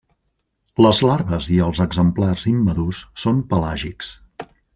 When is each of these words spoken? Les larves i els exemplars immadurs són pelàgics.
Les 0.85 1.01
larves 1.07 1.49
i 1.57 1.59
els 1.65 1.81
exemplars 1.85 2.47
immadurs 2.53 3.03
són 3.27 3.45
pelàgics. 3.53 4.13